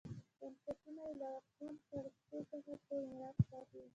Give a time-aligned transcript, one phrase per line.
[0.39, 3.87] بنسټونه یې له واکمن پاړکي څخه په میراث پاتې وو